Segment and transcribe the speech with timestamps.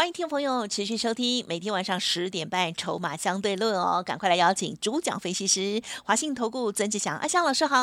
[0.00, 7.76] 欢迎听众朋友持续收听每天晚上十点半《筹码相对论》哦，赶快来邀请主讲分析师华信投顾曾志祥阿香老师好。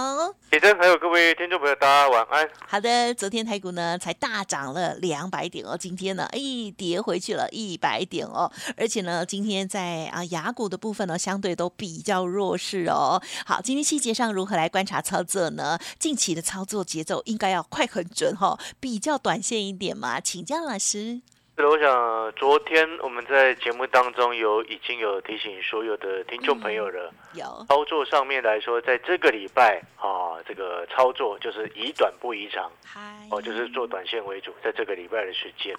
[0.50, 2.50] 李真还有各位听众朋友，大家晚安。
[2.68, 6.40] 好的，昨天台股呢才大涨了两百点哦，今天呢哎
[6.76, 13.22] 跌回去了一百点哦，而且呢今天在啊雅股的部分呢相对都比较弱势哦。
[13.46, 15.78] 好，今天细节上如何来观察操作呢？
[16.00, 21.22] 近期的操作节奏应该要快很准哈，比较短线一点嘛，请教老师。
[21.66, 27.12] 我想昨天我们在节目当中有已经有提醒所有的听众朋友了。
[27.34, 35.76] 有操作上面来说，在这个礼拜啊，这个操作就是以短不以长，嗨哦，就是做短线为主，在这个礼拜的时间。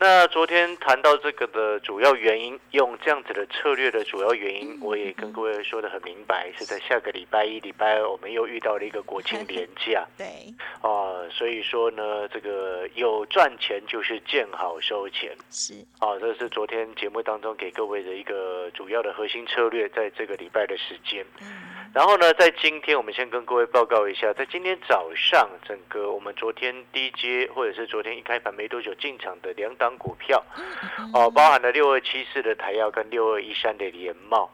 [0.00, 10.06] 那昨天谈到这个的主要原因，用这样子的策略的主要原因，我也跟各位说的很明白，是在下个礼拜一、礼拜二，我们又遇到了一个国庆连假。
[10.16, 10.26] 对。
[10.80, 15.36] 啊，所以说呢，这个有赚钱就是见好收钱。
[15.50, 15.74] 是。
[15.98, 21.26] 啊，这是昨天节目当中给各位的一个主要的核心策略，在这个礼拜的时间。
[21.40, 21.46] 嗯
[21.94, 30.44] 然后呢，在今天我们先跟各位报告一下，在今天早上，整个我们昨天低阶或者是昨天一开盘没多久进场的两档股票，
[31.12, 34.50] 哦、包含了六二七四的台药跟六二一三的联茂，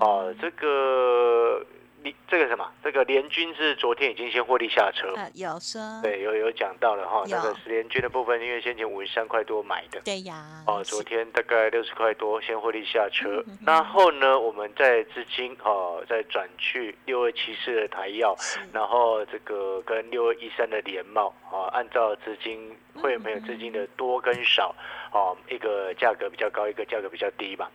[0.00, 1.64] 哦、这个
[2.04, 5.80] 你这个什么，这个联军是昨天已经先获利下车，啊有说。
[6.02, 13.44] 对，有有讲到了哈，那个十联军的部分，因为先前五十三块多买的，对呀哦，昨天大概六十块多，先获利下车。
[13.64, 18.36] 然后呢，我们在资金哦，再转去六二七四的台药，
[18.72, 24.74] 然后这个跟六二一三的联茂啊，按照资金会员朋友资金的多跟少，
[25.12, 27.68] 哦，一个价格比较高，一个价格比较低嘛。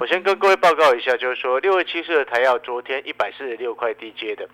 [0.00, 4.48] 我先跟各位报告一下，就是说六月七四的台药昨天一百四十六块低阶的，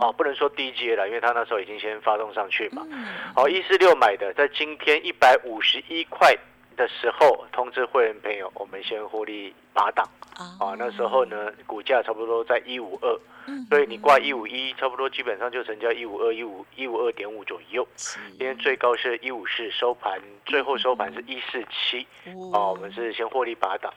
[0.00, 2.86] 哦，不能说低阶了，因为它那时候已经先发动上去嘛。
[2.90, 6.36] 嗯好，一四六买的，在今天一百五十一块
[6.80, 10.08] 的时候通知会员朋友，我们先获利八档。
[10.36, 10.56] 啊。
[10.58, 10.74] 啊。
[10.78, 17.86] 那时候呢，股价差不多在一五二，嗯所以你挂一五一，差不多基本上就成交一五二、一五一五二点五左右。
[17.96, 22.06] 今天最高是一五四，收盘最后收盘是一四七
[22.54, 23.92] 哦，我们是先获利八档。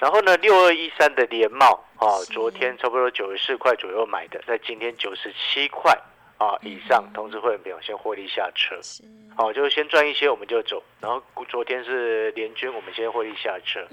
[0.00, 5.96] 然后呢，六二一三的联茂啊，昨天差不多九十四块左右买的，在今天九十七块
[6.38, 8.76] 啊以上，通知会员朋友先获利下车。
[8.82, 9.02] 是
[9.36, 13.86] 好，就是先赚一些我们就走，然后昨天是联军，我们先获利下车。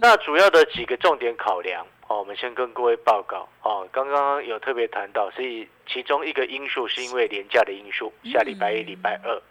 [0.00, 3.48] 那主要的几个重点考量，哦，我们先跟各位报告。
[3.62, 9.42] 哦，刚刚有特别谈到，所以其中一个因素是因为廉价的因素，下礼拜一、礼拜二。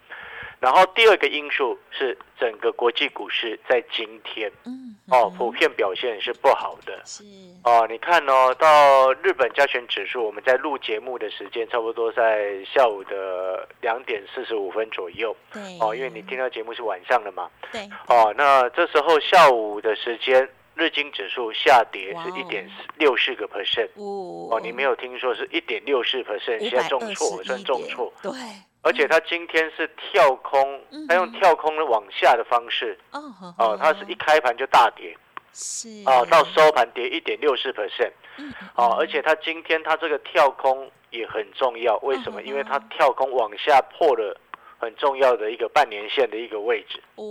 [0.60, 7.00] 然后第二个因素是整个国际股市在今天嗯哦，普遍表现是不好的。
[7.04, 7.24] 是
[7.64, 15.34] 哦，你看哦，到日本加权指数，我们在录节目的时间差不多在下午的两点四十五分左右。
[15.52, 17.48] 对哦，因为你听到节目是晚上的嘛。
[17.72, 23.88] 对哦，那这时候下午的时间，日经指数下跌是一点六四个 percent。
[23.94, 28.12] 哦哦，你没有听说是一点六四 percent，现在重挫，算重挫。
[28.22, 28.32] 对
[28.88, 32.98] 而且它今天是跳空嗯，它用跳空的往下的方式。
[33.12, 35.14] 哦它是一开盘就大跌。
[35.52, 38.12] 是哦，到收盘跌一点六四 percent。
[38.74, 42.40] 哦，而且它今天它这个跳空也很重要，为什么？
[42.40, 44.40] 嗯因为它跳空往下破了
[44.78, 47.02] 很重要的一个半年线的一个位置。
[47.16, 47.24] 哦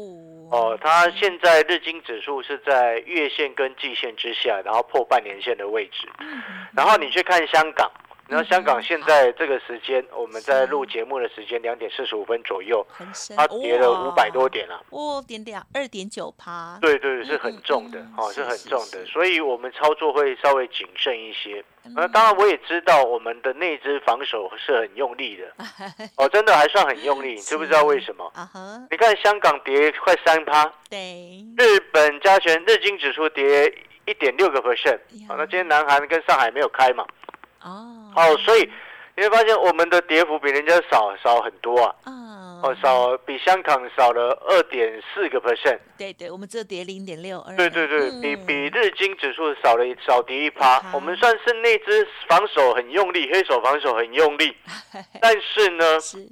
[0.52, 6.08] 哦，它现在日经指数是在月线跟季线之下，然后破半年线的位置。
[6.20, 6.42] 嗯
[6.76, 7.90] 然后你去看香港，
[8.28, 14.84] 然后香港现在这个时间，我们在录节目的时间两点四十五分左右，很深它跌了五百多点了。
[14.90, 21.64] 哦点点二点九趴对对，是很重的嗯，哦，是是很重的，所以我们操作会稍微谨慎一些。
[21.86, 25.46] 嗯那当然，我也知道我们的内资防守是很用力的，
[26.18, 28.30] 哦，真的还算很用力，你知不知道为什么？
[28.36, 28.60] 啊哈
[28.92, 33.74] 你看香港跌快三趴，对日本加权日经指数跌
[34.06, 37.06] 一点六个 percent，呀啊，那今天南韩跟上海没有开嘛，
[37.62, 38.12] 哦。
[38.16, 38.70] 哦，所以
[39.16, 48.22] 你会发现我们的跌幅比人家少少很多啊，啊哦，少比香港少了二点四个 percent，对对，我们只有跌零点六二，对对对，嗯。
[48.22, 54.56] 比比日经指数少了少跌一趴，我们算是那只防守很用力，黑手防守很用力，
[55.22, 56.28] 但是呢，是，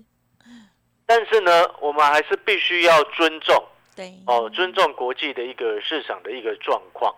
[1.05, 3.63] 但是呢，我们还是必须要尊重。
[3.95, 4.13] 对。
[4.25, 7.13] 哦，尊重国际的一个市场的一个状况。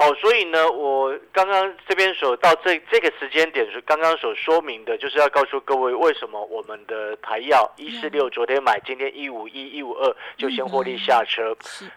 [0.00, 11.52] 好，所以呢，我刚刚这边所到这这个时间点，是刚刚所说明的，就是要告诉各位，为什么我们的台药一四六昨天买，今天一五一一五二就先获利下车，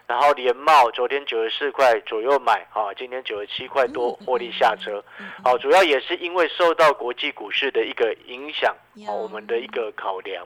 [0.08, 5.00] 然后联茂昨天九十四块左右买，啊，今天九十七块多获利下车，
[5.44, 8.74] 好，主要也是因为受到国际股市的一个影响，
[9.06, 10.44] 啊，我们的一个考量，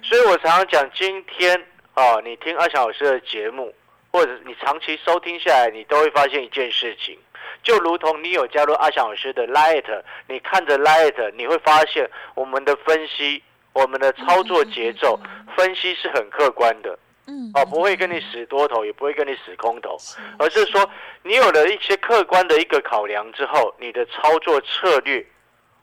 [0.00, 1.60] 所以我常常讲，今天
[1.94, 3.74] 啊，你听阿翔老师的节目。
[4.14, 7.18] 或者你长期收听下来，你都会发现一件事情，
[7.64, 15.18] 就如同你有加入阿翔老师的 Light，你看着 Light，你会发现我们的分析、我们的操作节奏
[15.56, 16.96] 分析是很客观的，
[17.26, 19.96] 嗯，哦，不会跟你死多头，也不会跟你死空头，
[20.38, 20.88] 而是说
[21.24, 25.26] 你有了一些客观的一个考量之后，你的操作策略，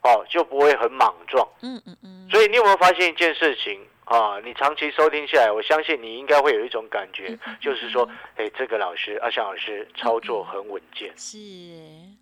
[0.04, 3.78] 哦，就不会很莽撞，嗯嗯嗯，所以你有没有发现一件事情？
[4.04, 11.12] 啊，你长期收听下来，我相信你应该会有一种感觉，就是说，哎，这个老师阿翔老师操作很稳健。
[11.16, 11.38] 是。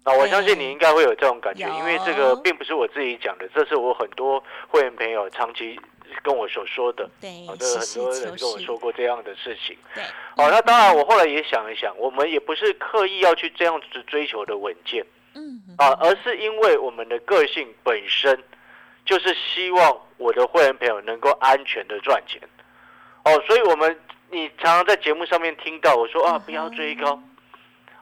[0.04, 5.80] 啊，我相信你应该会有这种感觉，因为这个并不是我自己讲的，这是我很多会员朋友长期
[6.22, 7.08] 跟我所说的。
[7.20, 7.46] 对。
[7.58, 9.76] 这很多人跟我说过这样的事情。
[9.94, 10.04] 对。
[10.36, 15.04] 哦，那当然，我后来也想一想，我们也不是刻意要去这样子追求的稳健。
[15.34, 15.60] 嗯。
[15.78, 18.38] 啊，而是因为我们的个性本身。
[19.02, 22.38] 就是希望我的会员朋友能够安全的赚钱，
[23.24, 27.18] 哦，所以我们你常常在节目上面听到我说啊，不要追高，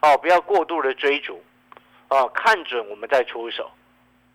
[0.03, 1.41] 哦，不要过度的追逐，
[2.09, 3.71] 哦，看准我们再出手，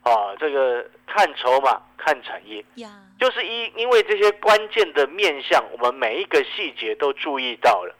[0.01, 2.63] 啊，这个看筹码，看产业，
[3.19, 7.93] 就是因因为这些关键的面向，我们每一个细节都注意到了，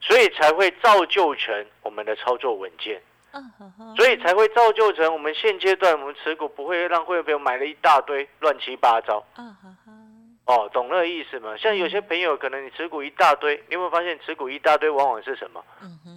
[0.00, 3.02] 所以才会造就成我们的操作稳健。
[3.96, 9.24] 所以才会造就成我们现阶段我们持股不会让会员朋友买了一大堆乱七八糟。
[10.44, 11.56] 哦，懂那个意思吗？
[11.56, 15.62] 像有些朋友可能你持股一大堆，你有没有发现持股一大堆往往是什么？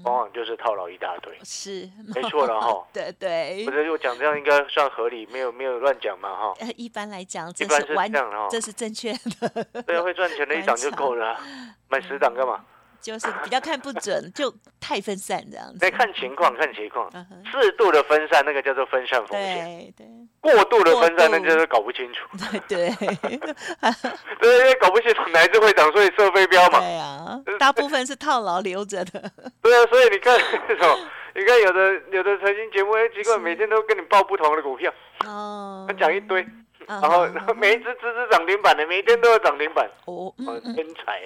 [0.03, 1.37] 往往就是套牢一大堆。
[1.43, 2.83] 是， 没错了哈。
[2.91, 3.63] 对对。
[3.67, 6.53] 或者我讲这样应该算合理，没有没有乱讲嘛哈。
[6.75, 9.63] 一般来讲，一般是这样哈，这是正确的。
[9.83, 11.39] 对啊，会赚钱的一档就够了，
[11.87, 12.65] 买十档干嘛？
[13.05, 15.77] 就是比较看不准，就太分散这样子。
[15.77, 17.07] 得看情况，看情况，
[17.51, 19.63] 适度的分散，那个叫做分散风险。
[19.63, 20.07] 对对。
[20.41, 22.27] 过度的分散，那就是搞不清楚。
[22.67, 23.07] 对对。
[24.41, 26.79] 对，因为搞不清楚哪一只会涨，所以设飞镖嘛。
[26.79, 27.39] 对啊。
[27.59, 29.31] 大部分是套牢留着的。
[29.61, 30.35] 对啊，所以你看
[30.67, 30.97] 这种，
[31.35, 34.91] 你看有的有的财经节目，哎，奇怪，每天都跟你报不同的股票。
[35.27, 35.85] 哦。
[35.87, 36.43] 他讲一堆，
[36.87, 39.87] 然后每一只只只涨停板的，每天都有涨停板。
[40.05, 40.33] 哦。
[40.73, 41.21] 天才。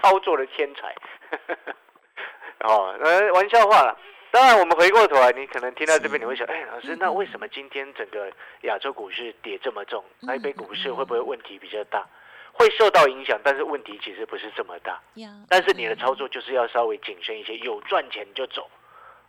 [0.00, 0.94] 操作的天才，
[2.66, 3.98] 哦，呃，玩笑话了。
[4.30, 8.30] 当然，我们回过头来，你可能听到这边，你会想，哎，老师，那为什么今天整个
[8.62, 10.04] 亚洲股市跌这么重？
[10.26, 12.06] 台北股市会不会问题比较大？
[12.52, 15.00] 会受到影响，但是问题其实不是这么大。
[15.48, 18.68] 但是你的操作就是要稍微谨慎一些，有赚钱就走，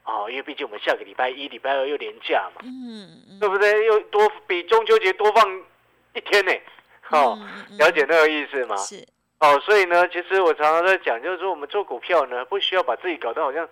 [0.03, 3.85] 哦，因为毕竟我们下个礼拜一、礼拜二又连假嘛，嗯，对不对？
[3.85, 5.63] 又多比中秋节多放
[6.13, 6.51] 一天呢，
[7.11, 7.39] 哦，
[7.77, 8.75] 了解那个意思吗？
[8.77, 9.07] 是。
[9.39, 13.69] 哦，所以呢，其实我常常在讲，就是说我们做股票呢，不需要把自己搞得好像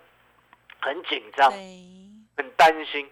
[0.80, 1.52] 很紧张、
[2.38, 3.10] 很担心，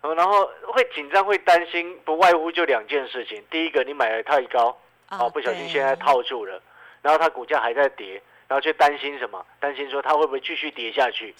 [0.00, 3.44] 然后会紧张、会担心，不外乎就两件事情。
[3.50, 4.74] 第一个，你买的太高，
[5.10, 6.62] 哦，不小心现在套住了，
[7.02, 9.44] 然后它股价还在跌，然后就担心什么？
[9.60, 11.34] 担心说它会不会继续跌下去？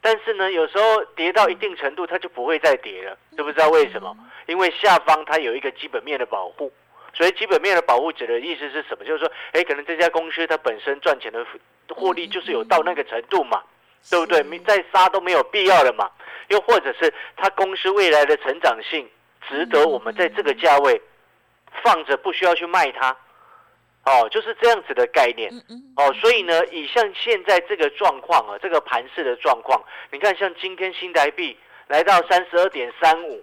[0.00, 4.16] 但是呢，有时候跌到一定程度，它就不会再跌了，知不知道为什么？
[4.46, 6.72] 因为下方它有一个基本面的保护。
[7.16, 9.02] 所以基本面的保护者的意思是什么？
[9.06, 11.46] 就是说，哎，可能这家公司它本身赚钱的
[11.88, 13.62] 获利就是有到那个程度嘛，
[14.10, 14.42] 对不对？
[14.42, 16.10] 你再杀都没有必要了嘛。
[16.48, 19.08] 又或者是它公司未来的成长性
[19.48, 21.00] 值得我们在这个价位
[21.82, 23.16] 放着，不需要去卖它。
[24.04, 25.50] 哦，就是这样子的概念。
[25.96, 29.82] 哦，所以呢，以像现在这个状况啊，这个盘势的状况，
[30.12, 31.56] 你看，像今天新台币
[31.88, 33.42] 来到三十二点三五，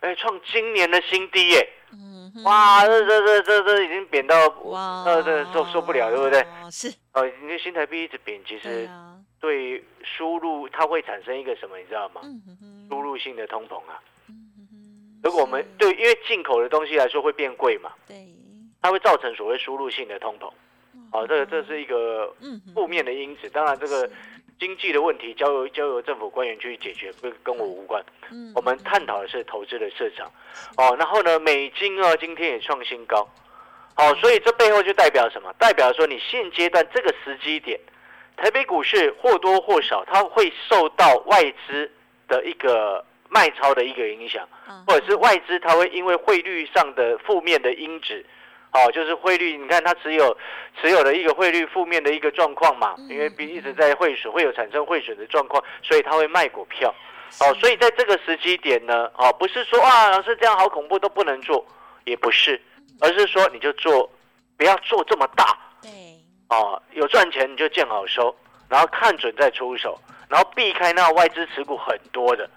[0.00, 1.68] 哎，创今年的新低耶。
[2.44, 6.44] 哇，这这这这这已经贬到哇，呃，这受受不了，对不对？
[6.70, 8.88] 是哦，你的新台币一直贬，其实
[9.40, 12.22] 对输入它会产生一个什么，你知道吗？
[12.88, 14.00] 输入性的通膨啊。
[15.22, 18.28] 如果我们对，因为进口的东西来说会变贵嘛，对，
[18.80, 20.50] 它会造成所谓输入性的通膨。
[21.12, 22.34] 哦，这个这是一个
[22.74, 23.48] 负面的因子。
[23.50, 24.10] 当然，这个。
[24.62, 28.00] 经济的问题交由交由政府官员去解决，跟跟我无关。
[28.30, 30.30] 嗯，我们探讨的是投资的市场。
[30.76, 33.28] 哦，然后呢，美金啊，今天也创新高。
[33.96, 35.52] 好，所以这背后就代表什么？
[35.58, 37.76] 代表说你现阶段这个时机点，
[38.36, 41.90] 台北股市或多或少它会受到外资
[42.28, 44.48] 的一个卖超的一个影响，
[44.86, 48.24] 或者是外资它会因为汇率上的负面的因子，
[48.72, 50.36] 哦，就是汇率，你看它持有
[50.80, 56.92] 持有的一个汇率负面的一个状况嘛，因为一直在汇损，会有产生汇损的状况，所以它会卖股票。
[57.40, 61.64] 哦，所以在这个时机点呢，哦，不是说啊，老师这样好恐怖都不能做，
[62.04, 62.60] 也不是，
[63.00, 64.10] 而是说你就做，
[64.56, 65.58] 不要做这么大。
[65.82, 65.90] 对。
[66.48, 68.34] 哦，有赚钱你就见好收，
[68.68, 69.98] 然后看准再出手，
[70.28, 72.48] 然后避开那外资持股很多的，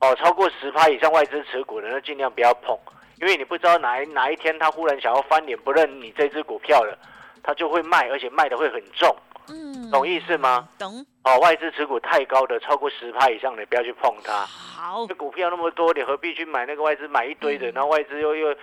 [0.00, 2.78] 哦，超过十趴以上外资持股的，那尽量不要碰。
[3.20, 6.96] 因为你不知道哪一哪一天他忽然想要翻脸不认你这只股票了，
[7.42, 9.14] 他就会卖，而且卖的会很重，
[9.48, 10.68] 嗯，懂意思吗？
[10.78, 11.04] 懂。
[11.24, 14.46] 哦，外资持股太高的，超过十趴以上的，不要去碰它。
[14.46, 15.06] 好。
[15.06, 17.70] 这股票那么多，你何必去买那个外资买一堆的？
[17.72, 18.56] 然后外资又又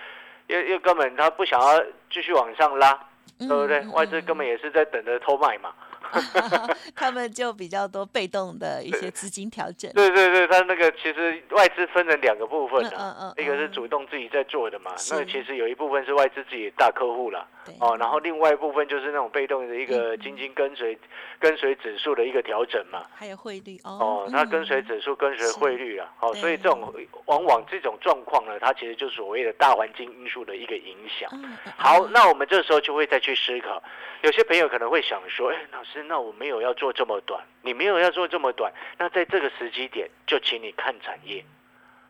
[0.48, 2.98] 又又根本他不想要继续往上拉，
[3.38, 3.86] 对不对？
[3.92, 5.72] 外资根本也是在等着偷卖嘛。
[6.94, 9.90] 他们就比较多被动的一些资金调整。
[9.92, 17.46] 对对对，他那个其实外资分成两个部分的，一个是主动自己在做的嘛，那其实有一部分是外资自己的大客户了，
[17.80, 20.98] 哦，然后另外一部分就是那种被动的一个基金跟随
[21.38, 23.02] 跟随指数的一个调整嘛。
[23.14, 23.90] 还有汇率哦。
[23.90, 26.92] 哦，它跟随指数跟随汇率啊，哦，所以这种
[27.26, 31.30] 往往这种状况呢，它其实就所谓的大环境因素的一个影响。
[31.76, 33.82] 好，那我们这时候就会再去思考，
[34.22, 35.95] 有些朋友可能会想说，哎，老师。
[36.04, 41.44] 那我没有要做这么短，你没有要做这么短，那在这个时机点，就请你看产业，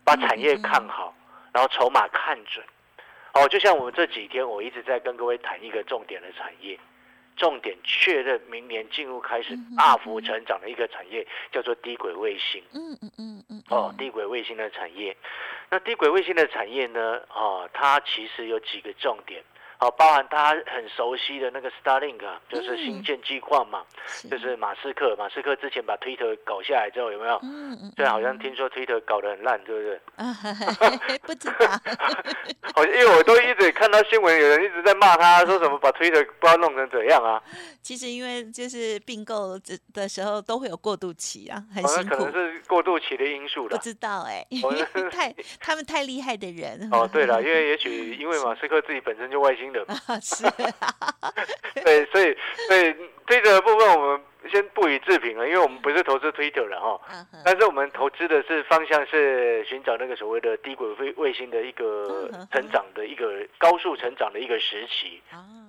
[0.05, 1.15] 把产业看好，
[1.53, 2.65] 然后筹码看准。
[3.33, 6.79] 哦，就像我们这几天，我一直在跟各位谈一个重点的产业，
[7.37, 12.63] 重点确认明年进入开始大幅成长的一个产业，叫做低轨卫星。
[12.73, 13.63] 嗯嗯嗯嗯。
[13.69, 15.15] 哦，低轨卫星的产业，
[15.69, 17.21] 那低轨卫星的产业呢？
[17.29, 19.43] 哦，它其实有几个重点。
[19.79, 23.83] 好，包含他很熟悉的那个 Starlink，就是星舰计划嘛，
[24.31, 25.15] 就是马斯克。
[25.17, 27.39] 马斯克之前把 Twitter 搞下来之后，有没有？
[27.43, 27.93] 嗯嗯。
[27.95, 31.19] 对，好像听说 Twitter 搞得很烂，对不对？
[31.21, 31.67] 不知道。
[32.75, 37.43] 好像，因为我都一直看到新闻，有人一直在骂他，说什么把 Twitter 不知道弄成怎样啊。
[37.83, 39.57] 其实因为就是并购
[39.93, 42.17] 的时候都会有过渡期啊，很辛苦。
[42.17, 43.77] 可能是过渡期的因素了。
[43.77, 44.45] 不知道哎，
[45.13, 46.89] 太他们太厉害的人。
[46.91, 49.66] 哦，对了，因为也许因为马斯克自己本身就外星。
[50.21, 50.45] 是，
[51.85, 52.37] 对，所以，
[52.69, 52.95] 所以
[53.27, 54.21] 推特的部分我们
[54.51, 57.27] 先不予置评了，因为我们不是投资 Twitter 了哈。
[57.45, 65.23] 但是我们投资的是方向是寻找那个所谓的低轨卫卫星的一个成长的一个高速成长的一个时期。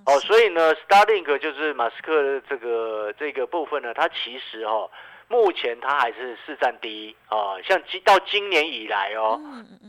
[0.05, 4.89] 哦，所以呢，Starlink 就是马斯克的这个这个部分呢，它其实哈。
[5.29, 9.37] 目前它还是市占第一啊，像今到今年以来哦，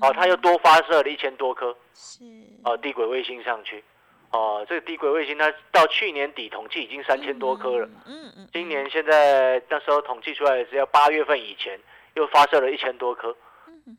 [0.02, 2.24] 哦，它又多发射了一千多颗，是
[2.64, 3.84] 哦，低轨卫星上去，
[4.30, 11.78] 哦，这个低轨卫星它到去年底统计已经三千多颗了，嗯嗯，今年现在那时候统计出来只要八月份以前
[12.14, 13.34] 又发射了一千多颗，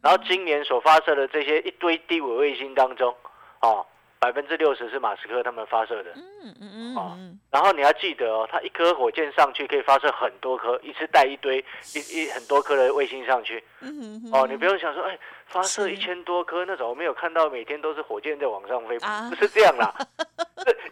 [0.01, 3.15] 然后今年所发射的这些一堆低轨卫星当中，
[3.61, 3.85] 哦。
[4.21, 11.63] 百分之六十是马斯克他们发射的，嗯嗯嗯，然后你要记得哦，它一颗火箭上去可以发射很多颗，一次带一堆
[11.95, 15.17] 一一很多颗的卫星上去，嗯嗯哦，你不用想说，哎，
[15.47, 19.95] 发射一千多颗那种，我没有看到每天都是火箭在往上飞，不是这样啦。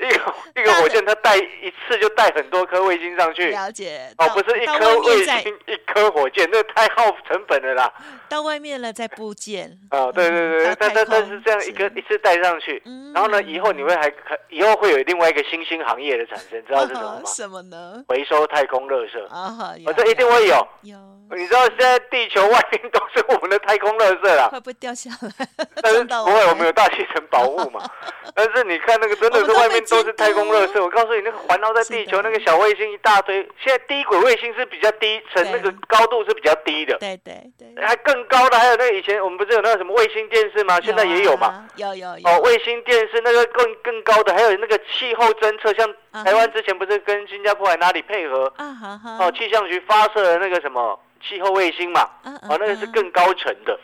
[0.08, 3.50] 一个一个火箭，它带一次就带很多颗卫星上去。
[3.50, 7.94] 了解哦，不是一颗卫星一颗火箭，那太耗成本了啦。
[8.30, 9.78] 到外面了再部件。
[9.90, 12.82] 啊，对对对，但但但是这样一个一次带上去，
[13.14, 14.12] 然后呢，以后你会还
[14.50, 17.22] 以后会有另外一个新兴行业的产生，知道是什么吗？
[17.26, 18.04] 什么呢？
[18.08, 20.68] 回收太空垃圾啊，这一定会有。
[20.84, 20.98] 有。
[21.30, 25.48] 你知道现在地球外面都是我们的太空垃圾了，会不会掉下来？
[25.82, 27.82] 但是 不会，我们有大气层保护嘛。
[28.34, 33.42] 但是你看那个真的是外面都是太空垃圾，我告诉你，那个环绕在地球那个小卫星一大堆。
[33.60, 36.98] 现在低轨卫星是比较低层，那个高度是比较低的。
[36.98, 37.86] 对对对。
[37.86, 40.80] 还更高的还有那个以前我们不是有那个什么卫星电视吗？
[40.82, 41.68] 现在也有嘛。
[41.76, 42.30] 有有有。
[42.30, 48.52] 哦，卫星电视那个更更高的，还有那个气候侦测，像台湾之前不是跟新加坡还哪里配合？
[48.58, 49.18] 啊哈哈。
[49.20, 51.00] 哦，气象局发射的那个什么？
[51.28, 53.78] 气候卫星嘛，哦，那个是更高层的，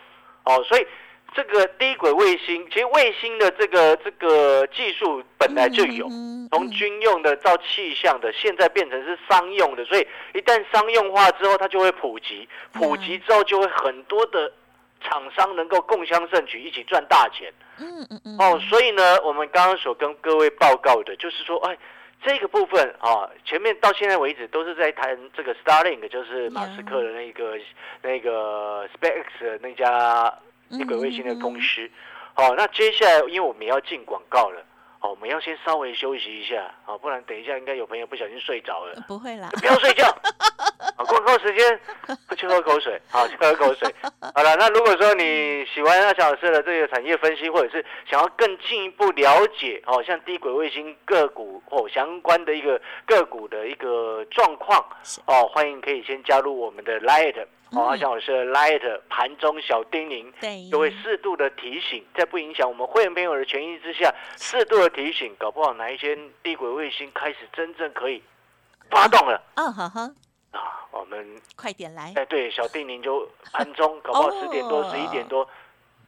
[0.44, 0.86] 哦，所以
[1.36, 6.08] 这个低轨卫星，其实卫星的这个这个技术本来就有，
[6.52, 14.52] 从军用的到气象的，现在变成是商用的，所以一旦商用化之后，它就会普及，普及之后就会很多的
[15.02, 17.52] 厂商能够共襄盛举，一起赚大钱。
[17.80, 18.38] 嗯嗯嗯。
[18.40, 21.78] 哦，所以呢，我们刚刚所跟各位报告的，就是说，哎。
[22.26, 27.60] 这个部分啊，前面到现在为止都是在谈这个 Starlink，就是马斯克的那个
[28.02, 30.34] 那个 SpaceX 那家
[30.78, 31.90] 低轨卫星的公司。
[32.34, 34.66] 好，那接下来因为我们要进广告了，
[35.02, 39.04] 哦，我们要先稍微休息一下，好，不然等一下应该有朋友不小心睡着了。
[39.08, 40.06] 不会啦，不要睡觉。
[40.98, 41.80] 啊，广告时间
[42.38, 43.94] 去喝口水，好，去喝口水。
[44.34, 54.84] 好了，那如果说你喜欢阿小老师的这个产业分析，或者是想要更进一步了解，哦，像低轨卫星个股哦相关的一个个股的一个状况，
[55.26, 68.22] 哦，欢迎可以先加入我们的 Light，哦，阿小老师的 Light 盘中小叮咛，对，就会适度的提醒，在不影响我们会员朋友的权益之下，适度的提醒，搞不好哪一天低轨卫星开始真正可以
[68.90, 70.16] 发动了，嗯哼哼，
[70.54, 75.48] 啊，我们快点来，哎，对，小弟您就盘中，搞不好十点多、哦十一点多，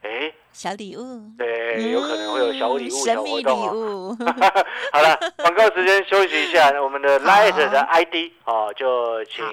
[0.02, 3.72] 哎，小礼物，对，有可能会有小礼物、嗯神小秘礼活动哦。
[3.74, 4.16] 物，
[4.90, 9.44] 好了，广告时间休息一下，我们的 Light 的 ID 哦，就请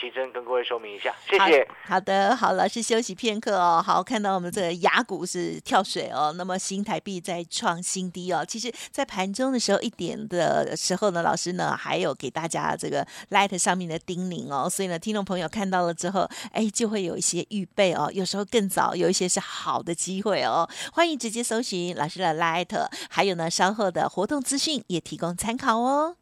[0.00, 1.68] 齐珍跟各位说明一下，谢谢。
[1.86, 3.84] 好的，好，老师休息片刻哦。
[3.86, 8.42] 好，看到我们这个雅股是跳水哦，那么新台币在创新低哦。
[8.42, 18.10] 其实，在盘中的时候一点的时候呢，老师呢还有给大家这个 Light 上面的叮咛哦，所以呢，听众朋友看到了之后，哎，就会有一些预备哦。
[18.14, 20.45] 有时候更早，有一些是好的机会哦。
[20.92, 26.16] 欢迎直接搜寻老师的 Light，还有呢稍后的活动资讯也提供参考哦。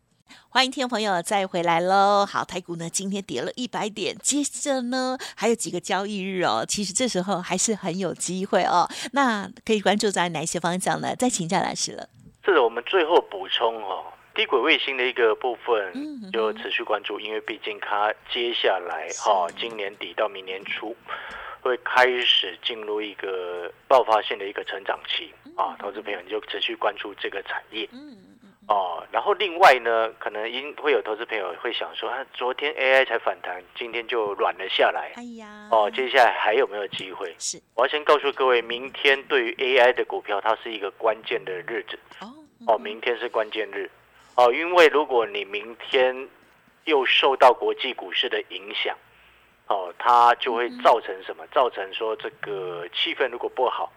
[0.49, 2.25] 欢迎听众朋友再回来喽！
[2.25, 8.89] 好，台股呢今天跌了一百点，接着呢还有几个交易日哦，其实这时候还是很有机会哦。
[9.13, 11.15] 那可以关注在哪些方向呢？
[11.15, 12.09] 再请教老师了。
[12.43, 14.05] 这是我们最后补充哦，
[14.35, 20.97] 低轨卫星的一个部分嗯就持续关注，因为毕竟它接下来哦，今年底到明年初
[21.65, 27.89] 会开始进入一个爆发性的一个成长期啊，投资朋友你就持续关注这个产业。
[27.91, 28.15] 嗯
[28.69, 29.03] 哦。
[29.11, 35.13] 然后另外呢，可能因会有投资朋友会想说，啊，昨天 AI 才反弹，今天就软了下来。
[35.17, 37.35] 哎呀，哦，接下来还有没有机会？
[37.39, 37.59] 是。
[37.75, 41.99] 我要先告诉各位，明天对于 AI 的股票，它是一个关键的日子。
[42.21, 42.29] 哦
[42.67, 43.91] 哦，明天是关键日，
[44.37, 46.29] 哦，因为如果你明天
[46.85, 48.97] 又受到国际股市的影响，
[49.67, 51.47] 哦，它就会造成什么？
[51.49, 53.93] 造成说这个气氛如果不好，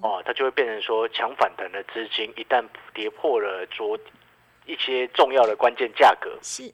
[0.00, 3.98] 哦，它就会变成说强反弹的资金一旦跌破了昨
[4.64, 6.72] 一些重要的关键价格，是。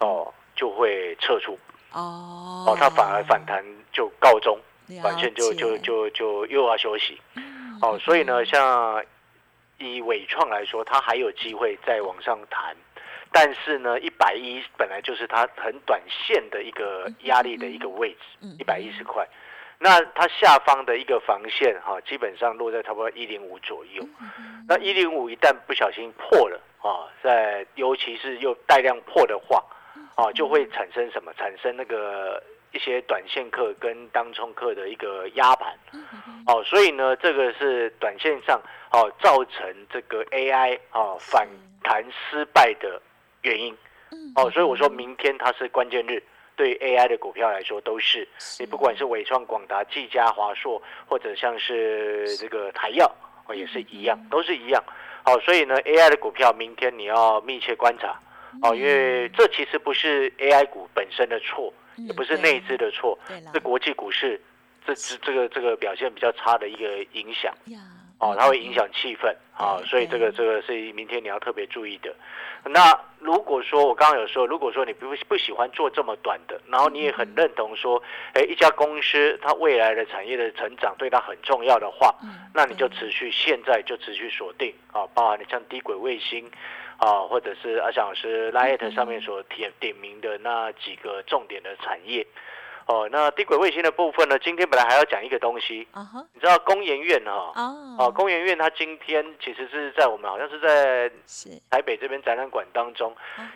[0.00, 1.58] 哦，就会撤出，
[1.92, 2.64] 哦。
[2.66, 7.20] 哦，它反而反弹就告终，了短线就就就就又要休息。
[7.34, 9.04] 嗯哦，所以呢，像
[9.76, 12.74] 以伟创来说，它还有机会再往上弹，
[13.32, 19.26] 但是呢，一百一本来就是它很短线的一个压力的一个位置嗯，一百一十块。
[19.78, 24.02] 那它下方的一个防线哈、基本上落在差不多一零五左右。
[24.20, 29.62] 嗯那一零五一旦不小心破了啊，在尤其是又带量破的话，
[30.14, 31.32] 啊，就会产生什么？
[31.34, 35.78] 产生那个一些短线客跟当冲客的一个压盘。
[36.46, 38.60] 哦，所以呢，这个是短线上
[38.92, 41.46] 哦造成这个 AI 哦反
[41.82, 43.00] 弹失败的
[43.46, 43.76] 原因。
[44.34, 46.22] 哦，所以我说明天它是关键日，
[46.54, 48.26] 对 AI 的股票来说都是。
[48.58, 53.10] 你不管是伟创、广达、技嘉、华硕，或者像是这个台药，
[53.46, 54.82] 哦也是一样，都是一样。
[55.24, 58.18] 好、所以呢，AI 的股票明天你要密切观察。
[58.62, 63.18] 哦，因为这其实不是 AI 股本身的错，也不是内资的错，
[63.52, 64.40] 是国际股市
[64.86, 67.52] 这这这个这个表现比较差的一个影响。
[68.20, 72.14] 呀哦，它会影响气氛啊、对所以这个这个是明天你要特别注意的。
[72.64, 78.02] 那如果说我刚刚有说，如果说你不不喜欢做这么短的，然后你也很认同说，
[78.34, 82.14] 哎，一家公司它未来的产业的成长对它很重要的话，
[82.52, 86.50] 那你就持续现在就持续锁定啊，包含你像低轨卫星
[86.98, 92.26] 啊，或者是阿翔老师 Light 上面所点点名的那几个重点的产业。
[92.86, 95.86] 哦，那低轨卫星的部分呢，今天本来还要讲一个东西，
[96.32, 97.96] 你知道工研院哈、哦。
[97.98, 101.10] 哦，工研院它今天其实是在我们好像是在
[101.70, 103.14] 台北这边展览馆当中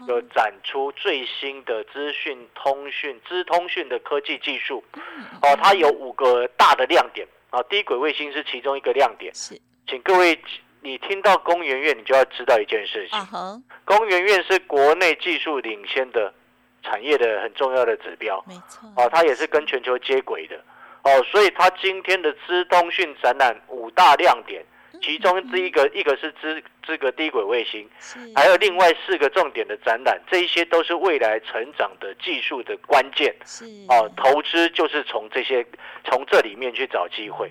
[0.08, 4.82] 有展出最新的资讯通讯、资通讯的科技技术。
[4.94, 5.02] 嗯
[5.42, 7.26] 哦，它有五个大的亮点。
[7.50, 9.32] 啊，低轨卫星是其中一个亮点。
[9.34, 9.60] 是。
[9.86, 10.38] 请各位，
[10.82, 13.18] 你听到工研院，你就要知道一件事情。
[13.84, 16.32] 工研院是国内技术领先的
[16.82, 18.42] 产业的很重要的指标。
[18.46, 18.88] 没错。
[18.96, 20.56] 哦，它也是跟全球接轨的。
[21.02, 24.62] 哦，所以它今天的资通讯展览五大亮点，
[25.02, 28.18] 其中第一个一个是资这个低轨卫星，是。
[28.34, 33.34] 还有另外四个重点的展览，这一些都是未来成长的技术的关键。
[33.46, 33.64] 是。
[33.88, 34.10] 哦。
[34.16, 35.64] 投资就是从这些
[36.04, 37.50] 从这里面去找机会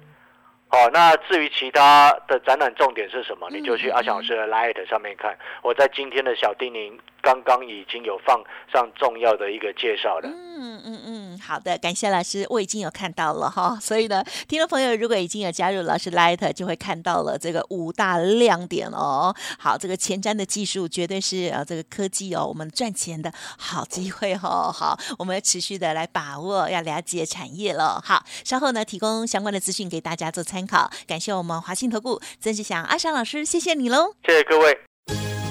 [0.71, 5.35] 好，那至于其他的展览重点是什么，你就去嗯阿翔老师的 Light 上面看。
[5.63, 8.39] 我在今天的小叮咛刚刚已经有放
[8.71, 10.29] 上重要的一个介绍了。
[10.29, 13.79] 嗯嗯嗯，好的，感谢老师，我已经有看到了哈。
[13.81, 19.33] 所以呢，听众朋友如果已经有加入老师 Light，就会看到了这个五大亮点哦。
[19.57, 24.71] 好，这个前瞻的技术绝对是呃这个科技哦，我们赚钱的好机会哦。
[24.71, 27.99] 好，我们要持续的来把握，要了解产业了。
[28.05, 30.89] 好，稍后呢提供相关的资讯给大家做参考。
[31.07, 34.15] 感谢我们华信投顾曾志祥阿翔老师，谢谢你喽。
[34.25, 34.77] 谢谢各位。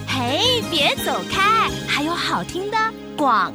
[0.06, 2.76] 嘿，别走开，还有好听的
[3.16, 3.52] 广